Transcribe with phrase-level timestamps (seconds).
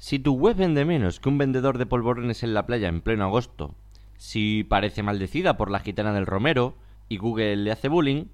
[0.00, 3.24] Si tu web vende menos que un vendedor de polvorones en la playa en pleno
[3.24, 3.74] agosto,
[4.16, 6.74] si parece maldecida por la gitana del Romero
[7.10, 8.24] y Google le hace bullying,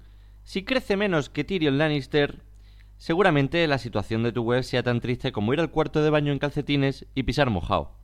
[0.43, 2.41] si crece menos que Tyrion Lannister,
[2.95, 6.31] seguramente la situación de tu web sea tan triste como ir al cuarto de baño
[6.31, 7.97] en calcetines y pisar mojado.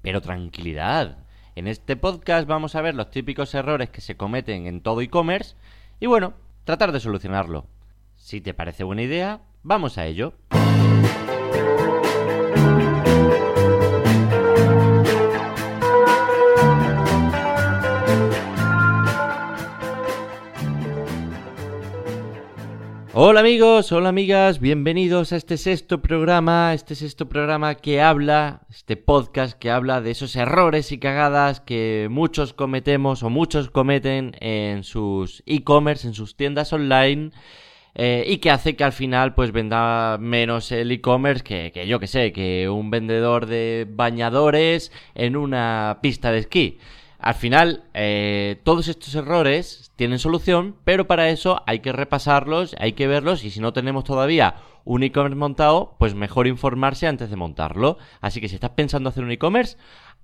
[0.00, 1.26] Pero tranquilidad,
[1.56, 5.56] en este podcast vamos a ver los típicos errores que se cometen en todo e-commerce
[5.98, 7.66] y bueno, tratar de solucionarlo.
[8.14, 10.34] Si te parece buena idea, vamos a ello.
[23.24, 28.96] Hola amigos, hola amigas, bienvenidos a este sexto programa, este sexto programa que habla, este
[28.96, 34.82] podcast que habla de esos errores y cagadas que muchos cometemos o muchos cometen en
[34.82, 37.30] sus e-commerce, en sus tiendas online.
[37.94, 42.00] Eh, y que hace que al final pues venda menos el e-commerce que, que yo
[42.00, 46.78] que sé, que un vendedor de bañadores en una pista de esquí.
[47.22, 52.94] Al final, eh, todos estos errores tienen solución, pero para eso hay que repasarlos, hay
[52.94, 57.36] que verlos y si no tenemos todavía un e-commerce montado, pues mejor informarse antes de
[57.36, 57.96] montarlo.
[58.20, 59.76] Así que si estás pensando hacer un e-commerce,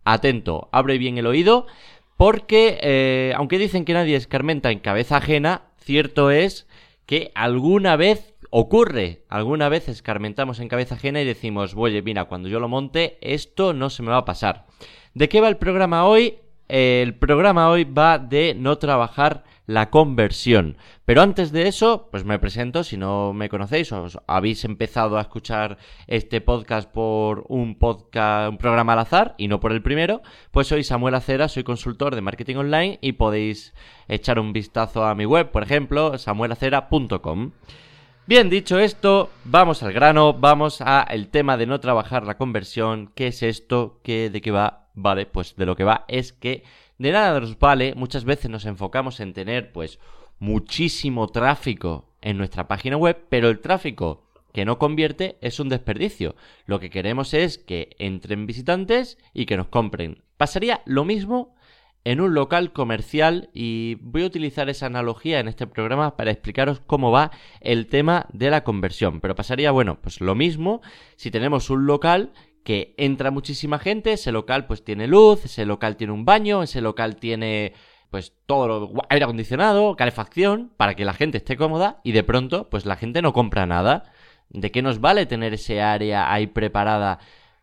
[0.04, 1.68] atento, abre bien el oído,
[2.16, 6.66] porque eh, aunque dicen que nadie escarmenta en cabeza ajena, cierto es
[7.06, 12.48] que alguna vez ocurre, alguna vez escarmentamos en cabeza ajena y decimos, oye, mira, cuando
[12.48, 14.66] yo lo monte, esto no se me va a pasar.
[15.14, 16.38] ¿De qué va el programa hoy?
[16.68, 20.76] El programa hoy va de no trabajar la conversión.
[21.04, 25.20] Pero antes de eso, pues me presento, si no me conocéis o habéis empezado a
[25.20, 30.22] escuchar este podcast por un podcast, un programa al azar y no por el primero,
[30.50, 33.74] pues soy Samuel Acera, soy consultor de marketing online y podéis
[34.08, 37.52] echar un vistazo a mi web, por ejemplo, samuelacera.com.
[38.26, 43.10] Bien, dicho esto, vamos al grano, vamos a el tema de no trabajar la conversión,
[43.14, 46.64] qué es esto, qué de qué va Vale, pues de lo que va es que
[46.98, 50.00] de nada nos vale, muchas veces nos enfocamos en tener pues
[50.40, 56.34] muchísimo tráfico en nuestra página web, pero el tráfico que no convierte es un desperdicio.
[56.66, 60.24] Lo que queremos es que entren visitantes y que nos compren.
[60.36, 61.54] Pasaría lo mismo
[62.02, 66.80] en un local comercial y voy a utilizar esa analogía en este programa para explicaros
[66.80, 67.30] cómo va
[67.60, 69.20] el tema de la conversión.
[69.20, 70.80] Pero pasaría, bueno, pues lo mismo
[71.14, 72.32] si tenemos un local
[72.64, 76.80] que entra muchísima gente, ese local pues tiene luz, ese local tiene un baño, ese
[76.80, 77.72] local tiene
[78.10, 82.86] pues todo aire acondicionado, calefacción, para que la gente esté cómoda y de pronto pues
[82.86, 84.12] la gente no compra nada.
[84.50, 87.18] ¿De qué nos vale tener ese área ahí preparada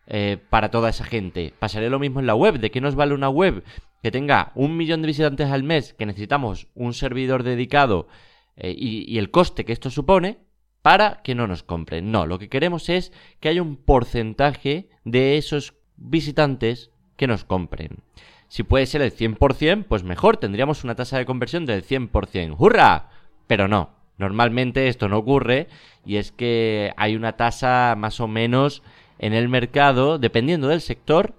[0.05, 1.51] eh, para toda esa gente?
[1.57, 2.59] Pasaré lo mismo en la web.
[2.59, 3.63] ¿De qué nos vale una web
[4.03, 8.07] que tenga un millón de visitantes al mes, que necesitamos un servidor dedicado
[8.55, 10.44] eh, y el coste que esto supone?
[10.85, 12.11] Para que no nos compren.
[12.11, 18.03] No, lo que queremos es que haya un porcentaje de esos visitantes que nos compren.
[18.49, 22.55] Si puede ser el 100%, pues mejor, tendríamos una tasa de conversión del 100%.
[22.59, 23.09] ¡Hurra!
[23.47, 25.69] Pero no, normalmente esto no ocurre
[26.05, 28.83] y es que hay una tasa más o menos
[29.17, 31.33] en el mercado, dependiendo del sector,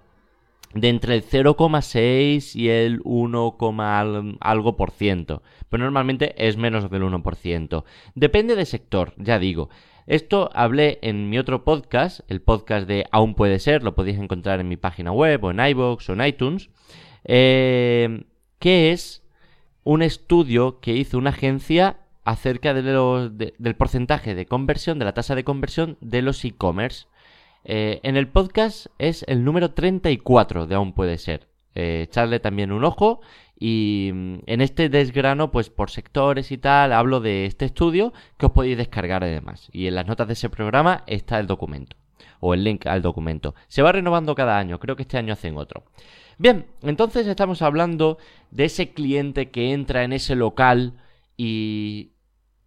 [0.74, 3.56] de entre el 0,6 y el 1,
[4.40, 5.42] algo por ciento.
[5.68, 7.84] Pero normalmente es menos del 1%.
[8.14, 9.68] Depende del sector, ya digo.
[10.06, 14.60] Esto hablé en mi otro podcast, el podcast de Aún puede ser, lo podéis encontrar
[14.60, 16.70] en mi página web o en iVoox o en iTunes,
[17.24, 18.24] eh,
[18.60, 19.24] que es
[19.82, 22.82] un estudio que hizo una agencia acerca de
[23.58, 27.06] del porcentaje de conversión, de la tasa de conversión de los e-commerce.
[27.68, 31.48] Eh, en el podcast es el número 34 de Aún puede ser.
[31.74, 33.20] Eh, echarle también un ojo
[33.58, 38.46] y mm, en este desgrano, pues por sectores y tal, hablo de este estudio que
[38.46, 39.68] os podéis descargar además.
[39.72, 41.96] Y en las notas de ese programa está el documento
[42.38, 43.56] o el link al documento.
[43.66, 45.84] Se va renovando cada año, creo que este año hacen otro.
[46.38, 48.18] Bien, entonces estamos hablando
[48.52, 51.00] de ese cliente que entra en ese local
[51.36, 52.12] y,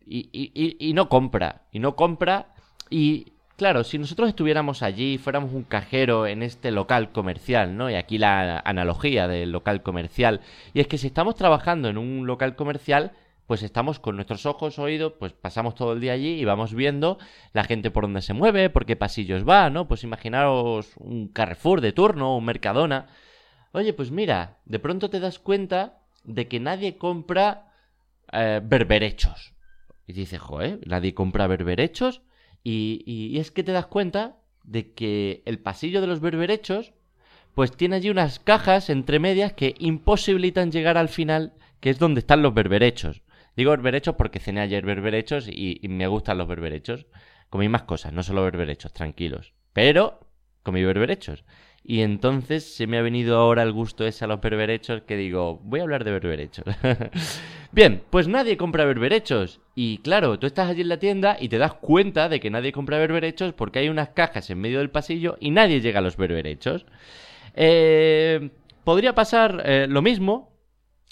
[0.06, 2.54] y, y, y no compra, y no compra
[2.90, 7.90] y Claro, si nosotros estuviéramos allí, fuéramos un cajero en este local comercial, ¿no?
[7.90, 10.40] Y aquí la analogía del local comercial.
[10.74, 13.12] Y es que si estamos trabajando en un local comercial,
[13.48, 17.18] pues estamos con nuestros ojos, oídos, pues pasamos todo el día allí y vamos viendo
[17.52, 19.90] la gente por dónde se mueve, por qué pasillos va, ¿no?
[19.90, 23.08] Pues imaginaros un Carrefour de turno, un Mercadona.
[23.74, 27.74] Oye, pues mira, de pronto te das cuenta de que nadie compra
[28.32, 29.54] eh, berberechos.
[30.08, 32.22] Y dices, joder, nadie compra berberechos.
[32.64, 36.94] Y, es que te das cuenta de que el pasillo de los berberechos,
[37.56, 42.20] pues tiene allí unas cajas entre medias que imposibilitan llegar al final, que es donde
[42.20, 43.22] están los berberechos.
[43.56, 47.08] Digo berberechos porque cené ayer berberechos y, y me gustan los berberechos.
[47.50, 49.54] Comí más cosas, no solo berberechos, tranquilos.
[49.74, 50.20] Pero
[50.64, 51.44] comí berberechos.
[51.84, 55.60] Y entonces se me ha venido ahora el gusto ese a los berberechos que digo,
[55.64, 56.66] voy a hablar de berberechos.
[57.72, 59.62] Bien, pues nadie compra berberechos.
[59.76, 62.72] Y claro, tú estás allí en la tienda y te das cuenta de que nadie
[62.72, 66.18] compra berberechos porque hay unas cajas en medio del pasillo y nadie llega a los
[66.18, 66.86] berberechos.
[67.54, 68.50] Eh,
[68.84, 70.50] podría pasar eh, lo mismo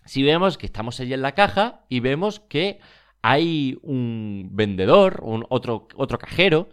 [0.05, 2.79] si vemos que estamos allí en la caja y vemos que
[3.21, 6.69] hay un vendedor, un otro, otro cajero,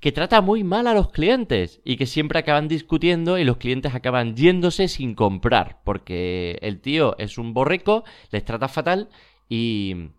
[0.00, 3.94] que trata muy mal a los clientes y que siempre acaban discutiendo y los clientes
[3.94, 9.08] acaban yéndose sin comprar, porque el tío es un borrico, les trata fatal
[9.48, 10.10] y...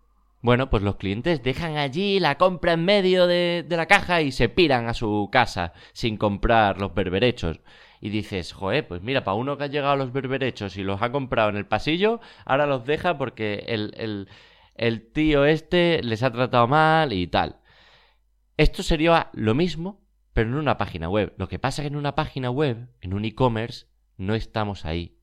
[0.42, 4.48] Bueno, pues los clientes dejan allí la compra en medio de, la caja y se
[4.48, 7.58] piran a su casa sin comprar los berberechos.
[8.00, 11.02] Y dices, joder, pues mira, para uno que ha llegado a los berberechos y los
[11.02, 14.28] ha comprado en el pasillo, ahora los deja porque el, el,
[14.76, 17.56] el tío este les ha tratado mal y tal.
[18.56, 20.00] Esto sería lo mismo,
[20.32, 21.34] pero en una página web.
[21.36, 23.86] Lo que pasa es que en una página web, en un e-commerce,
[24.16, 25.18] no estamos ahí.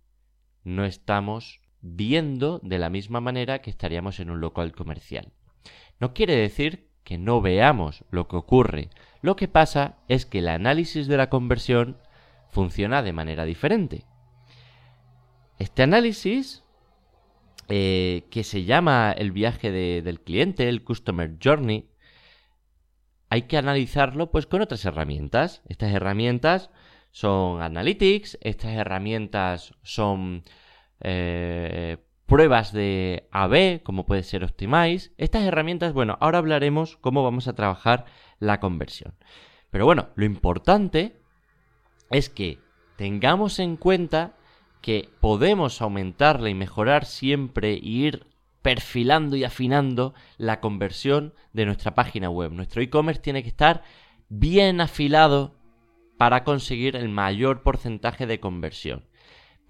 [0.63, 5.33] No estamos viendo de la misma manera que estaríamos en un local comercial.
[5.99, 8.89] No quiere decir que no veamos lo que ocurre.
[9.21, 11.97] Lo que pasa es que el análisis de la conversión
[12.49, 14.05] funciona de manera diferente.
[15.59, 16.63] Este análisis,
[17.67, 21.89] eh, que se llama el viaje del cliente, el Customer Journey,
[23.33, 25.63] hay que analizarlo pues con otras herramientas.
[25.67, 26.69] Estas herramientas
[27.09, 30.43] son Analytics, estas herramientas son
[30.99, 31.97] eh,
[32.27, 35.13] pruebas de AB, como puede ser Optimize.
[35.17, 38.05] Estas herramientas, bueno, ahora hablaremos cómo vamos a trabajar
[38.37, 39.15] la conversión.
[39.71, 41.19] Pero bueno, lo importante
[42.11, 42.59] es que
[42.97, 44.35] tengamos en cuenta
[44.79, 48.27] que podemos aumentarla y mejorar siempre y ir
[48.63, 52.51] perfilando y afinando la conversión de nuestra página web.
[52.51, 53.83] Nuestro e-commerce tiene que estar
[54.29, 55.53] bien afilado
[56.17, 59.05] para conseguir el mayor porcentaje de conversión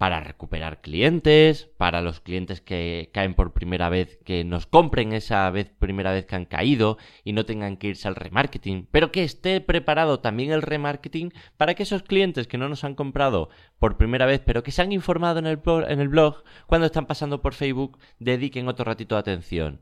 [0.04, 5.48] para recuperar clientes, para los clientes que caen por primera vez, que nos compren esa
[5.48, 9.24] vez primera vez que han caído y no tengan que irse al remarketing, pero que
[9.24, 13.48] esté preparado también el remarketing para que esos clientes que no nos han comprado
[13.78, 16.84] por primera vez, pero que se han informado en el blog, en el blog cuando
[16.84, 19.80] están pasando por Facebook, dediquen otro ratito de atención.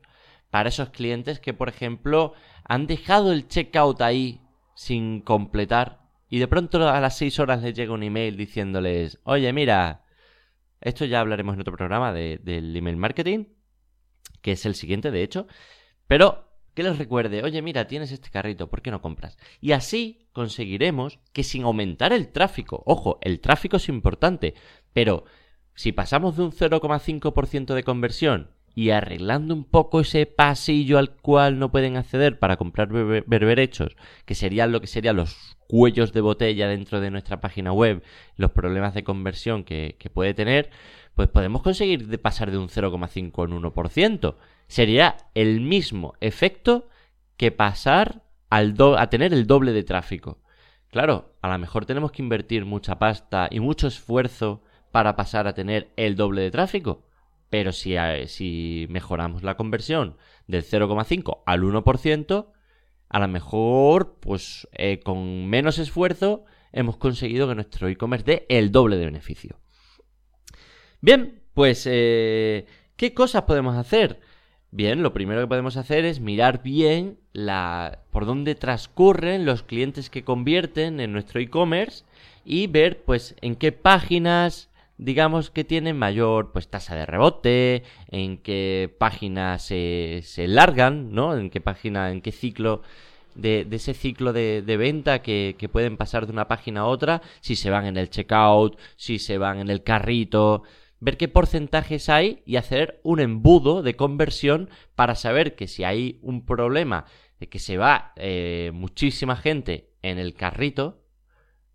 [0.49, 2.31] Para esos clientes que, por ejemplo,
[2.63, 4.39] han dejado el checkout ahí
[4.73, 5.99] sin completar
[6.29, 10.02] y de pronto a las 6 horas les llega un email diciéndoles, oye, mira,
[10.83, 13.45] esto ya hablaremos en otro programa del email marketing,
[14.41, 15.47] que es el siguiente, de hecho.
[16.07, 19.37] Pero que les recuerde, oye, mira, tienes este carrito, ¿por qué no compras?
[19.61, 24.55] Y así conseguiremos que sin aumentar el tráfico, ojo, el tráfico es importante,
[24.91, 25.25] pero
[25.75, 31.59] si pasamos de un 0,5% de conversión y arreglando un poco ese pasillo al cual
[31.59, 36.67] no pueden acceder para comprar berberechos, que serían lo que serían los cuellos de botella
[36.67, 38.03] dentro de nuestra página web,
[38.35, 40.71] los problemas de conversión que, puede tener,
[41.15, 44.35] pues podemos conseguir de pasar de un 0,5 en 1%.
[44.67, 46.89] Sería el mismo efecto
[47.37, 50.39] que pasar al a tener el doble de tráfico.
[50.89, 55.53] Claro, a lo mejor tenemos que invertir mucha pasta y mucho esfuerzo para pasar a
[55.53, 57.03] tener el doble de tráfico
[57.53, 57.93] pero si,
[58.25, 60.17] si mejoramos la conversión
[60.47, 62.47] del 0,5 al 1%,
[63.09, 68.71] a lo mejor, pues eh, con menos esfuerzo, hemos conseguido que nuestro e-commerce dé el
[68.71, 69.59] doble de beneficio.
[70.99, 74.19] Bien, pues, eh, ¿qué cosas podemos hacer?
[74.71, 80.09] Bien, lo primero que podemos hacer es mirar bien la, por dónde transcurren los clientes
[80.09, 82.03] que convierten en nuestro e-commerce
[82.45, 84.71] y ver, pues, en qué páginas
[85.03, 91.37] digamos que tienen mayor pues tasa de rebote, en qué página se, se largan, ¿no?
[91.37, 92.81] En qué página, en qué ciclo
[93.35, 97.21] de, de ese ciclo de, venta que, que, pueden pasar de una página a otra,
[97.41, 100.63] si se van en el checkout, si se van en el carrito,
[101.01, 106.17] ver qué porcentajes hay y hacer un embudo de conversión para saber que si hay
[106.21, 107.05] un problema
[107.41, 111.02] de que se va eh, muchísima gente en el carrito,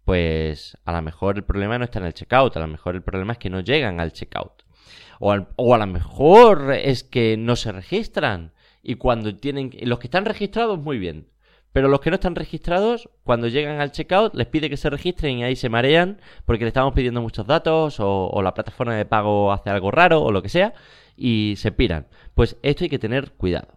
[0.09, 3.03] pues a lo mejor el problema no está en el checkout, a lo mejor el
[3.03, 4.63] problema es que no llegan al checkout.
[5.21, 9.71] O, o a lo mejor es que no se registran y cuando tienen...
[9.83, 11.29] Los que están registrados, muy bien.
[11.73, 15.41] Pero los que no están registrados, cuando llegan al checkout, les pide que se registren
[15.41, 19.05] y ahí se marean porque le estamos pidiendo muchos datos o, o, la plataforma de
[19.05, 20.73] pago hace algo raro o lo que sea
[21.19, 22.07] y se piran.
[22.35, 23.77] Pues esto hay que tener cuidado.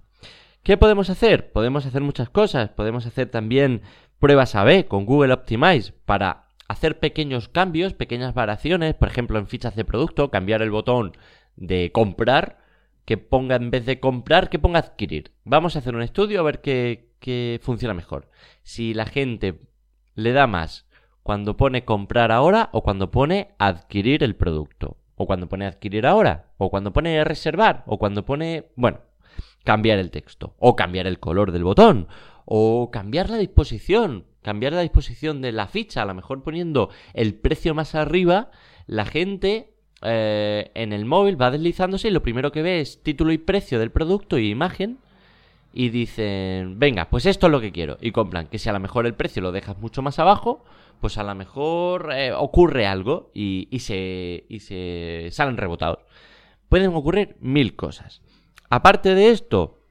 [0.63, 1.51] ¿Qué podemos hacer?
[1.51, 2.69] Podemos hacer muchas cosas.
[2.69, 3.81] Podemos hacer también
[4.21, 9.75] pruebas A-B con Google Optimize para hacer pequeños cambios, pequeñas variaciones, por ejemplo en fichas
[9.75, 11.13] de producto, cambiar el botón
[11.57, 12.59] de comprar,
[13.03, 15.31] que ponga en vez de comprar, que ponga adquirir.
[15.43, 18.29] Vamos a hacer un estudio a ver qué, funciona mejor.
[18.61, 19.59] Si la gente
[20.13, 20.87] le da más
[21.23, 24.97] cuando pone comprar ahora o cuando pone adquirir el producto.
[25.15, 26.51] O cuando pone adquirir ahora.
[26.57, 27.83] O cuando pone reservar.
[27.85, 29.01] O cuando pone, bueno,
[29.63, 30.55] cambiar el texto.
[30.59, 32.07] O cambiar el color del botón.
[32.45, 34.25] O cambiar la disposición.
[34.41, 36.01] Cambiar la disposición de la ficha.
[36.01, 38.51] A lo mejor poniendo el precio más arriba.
[38.87, 43.31] La gente eh, en el móvil va deslizándose y lo primero que ve es título
[43.31, 44.97] y precio del producto y imagen
[45.73, 47.97] y dicen, venga, pues esto es lo que quiero.
[48.01, 50.63] Y compran, que si a lo mejor el precio lo dejas mucho más abajo,
[50.99, 55.99] pues a lo mejor eh, ocurre algo y, se, y se salen rebotados.
[56.67, 58.21] Pueden ocurrir mil cosas.
[58.71, 59.85] Aparte de esto,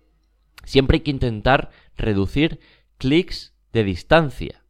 [0.64, 2.58] siempre hay que intentar reducir
[2.98, 4.64] clics de distancia.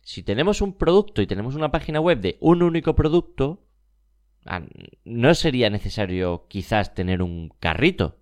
[0.00, 3.62] Si tenemos un producto y tenemos una página web de un único producto,
[4.46, 4.62] ah,
[5.04, 8.20] no sería necesario quizás tener un carrito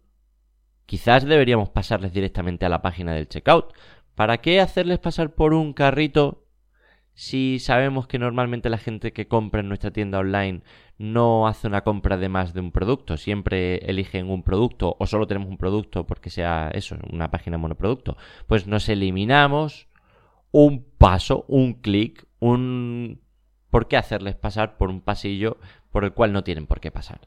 [0.88, 3.74] Quizás deberíamos pasarles directamente a la página del checkout.
[4.14, 6.47] ¿Para qué hacerles pasar por un carrito
[7.18, 10.62] si sabemos que normalmente la gente que compra en nuestra tienda online
[10.98, 13.16] no hace una compra de más de un producto?
[13.16, 18.16] Siempre eligen un producto o solo tenemos un producto porque sea eso, una página monoproducto.
[18.46, 19.88] Pues nos eliminamos
[20.52, 23.20] un paso, un clic, un...
[23.68, 25.58] ¿Por qué hacerles pasar por un pasillo
[25.90, 27.18] por el cual no tienen por qué pasar?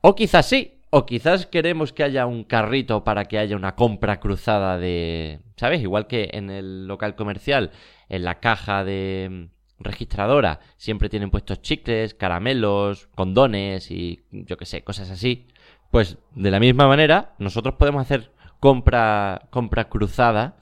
[0.00, 4.20] O quizás sí, o quizás queremos que haya un carrito para que haya una compra
[4.20, 5.40] cruzada de...
[5.56, 5.80] ¿Sabes?
[5.82, 7.72] Igual que en el local comercial,
[8.08, 14.66] en la caja de mm, registradora, siempre tienen puestos chicles, caramelos, condones y yo qué
[14.66, 15.48] sé, cosas así.
[15.90, 20.56] Pues de la misma manera, nosotros podemos hacer compra, compra cruzada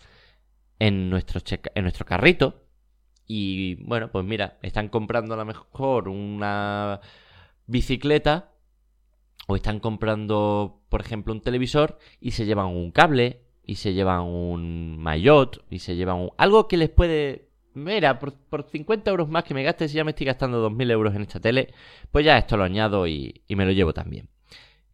[0.79, 1.41] en nuestro,
[1.75, 2.63] en nuestro carrito.
[3.27, 7.01] Y bueno, pues mira, están comprando a lo mejor una
[7.67, 8.54] bicicleta
[9.47, 14.23] o están comprando, por ejemplo, un televisor y se llevan un cable y se llevan
[14.23, 17.49] un maillot y se llevan algo que les puede...
[17.75, 20.93] Mira, por, por 50 euros más que me gaste, si ya me estoy gastando 2.000
[20.93, 21.75] euros en esta tele,
[22.13, 24.29] pues ya esto lo añado y, y me lo llevo también.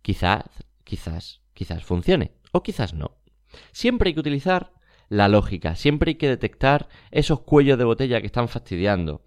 [0.01, 0.45] Quizás,
[0.83, 3.19] quizás, quizás funcione o quizás no.
[3.73, 4.73] Siempre hay que utilizar
[5.11, 9.23] la lógica, siempre hay que detectar esos cuellos de botella que están fastidiando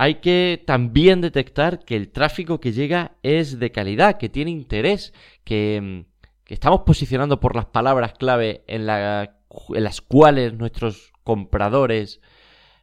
[0.00, 5.12] hay que también detectar que el tráfico que llega es de calidad, que tiene interés,
[5.44, 6.06] que,
[6.46, 12.22] estamos posicionando por las palabras clave en, en las cuales nuestros compradores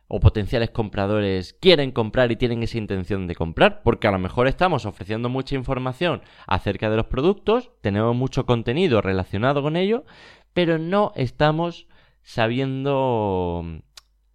[0.07, 4.47] o potenciales compradores quieren comprar y tienen esa intención de comprar, porque a lo mejor
[4.47, 10.05] estamos ofreciendo mucha información acerca de los productos, tenemos mucho contenido relacionado con ello,
[10.53, 11.87] pero no estamos
[12.21, 13.81] sabiendo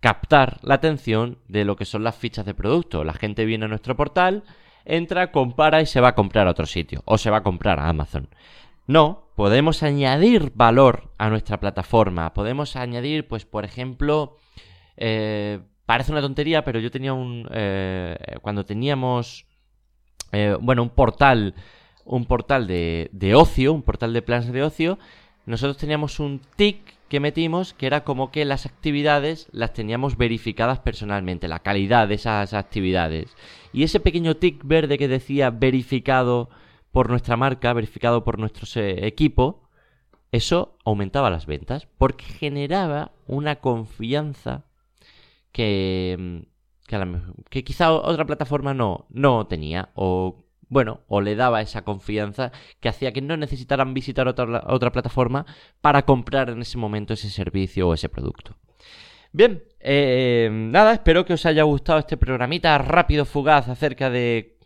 [0.03, 3.05] captar la atención de lo que son las fichas de producto.
[3.05, 4.43] La gente viene a nuestro portal,
[4.85, 7.79] entra, compara y se va a comprar a otro sitio o se va a comprar
[7.79, 8.29] a Amazon.
[8.89, 12.35] No, podemos añadir valor a nuestra plataforma.
[12.35, 14.39] Podemos añadir, pues, por ejemplo,
[14.97, 17.49] eh, parece una tontería, pero yo tenía un...
[17.53, 19.47] Eh, cuando teníamos,
[20.33, 21.55] eh, bueno, un portal,
[22.05, 24.99] un portal de, de ocio, un portal de planes de ocio,
[25.47, 26.81] nosotros teníamos un tick
[27.13, 32.15] que metimos que era como que las actividades las teníamos verificadas personalmente, la calidad de
[32.15, 33.37] esas actividades.
[33.71, 36.49] Y ese pequeño tick verde que decía verificado
[36.91, 39.69] por nuestra marca, verificado por nuestro equipo,
[40.31, 44.65] eso aumentaba las ventas porque generaba una confianza
[45.53, 46.47] que,
[46.87, 52.51] que, que quizá otra plataforma no, no tenía o bueno, o le daba esa confianza
[52.81, 55.45] que hacía que no necesitaran visitar otra, otra plataforma
[55.83, 58.57] para comprar en ese momento ese servicio o ese producto.
[59.33, 64.57] Bien, eh, nada, espero que os haya gustado este programita rápido, fugaz acerca de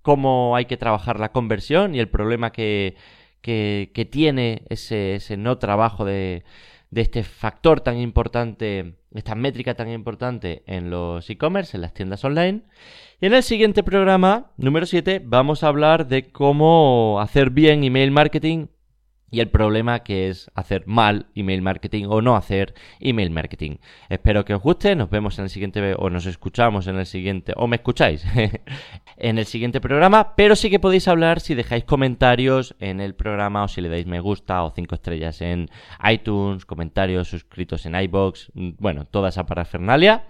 [0.00, 2.96] cómo hay que trabajar la conversión y el problema que,
[3.42, 6.42] que, tiene ese, ese no trabajo de,
[6.94, 12.24] de este factor tan importante, esta métrica tan importante en los e-commerce, en las tiendas
[12.24, 12.62] online.
[13.20, 18.12] Y en el siguiente programa, número 7, vamos a hablar de cómo hacer bien email
[18.12, 18.68] marketing
[19.34, 23.78] y el problema que es hacer mal email marketing o no hacer email marketing.
[24.08, 27.52] Espero que os guste, nos vemos en el siguiente o nos escuchamos en el siguiente
[27.56, 28.24] o me escucháis
[29.16, 33.64] en el siguiente programa, pero sí que podéis hablar si dejáis comentarios en el programa
[33.64, 35.68] o si le dais me gusta o cinco estrellas en
[36.08, 40.26] iTunes, comentarios suscritos en iBox, bueno, toda esa parafernalia.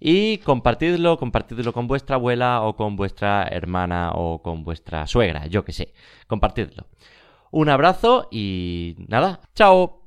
[0.00, 5.64] Y compartidlo, compartidlo con vuestra abuela o con vuestra hermana o con vuestra suegra, yo
[5.64, 5.94] que sé.
[6.26, 6.88] Compartidlo.
[7.52, 10.01] Un abrazo y nada, chao.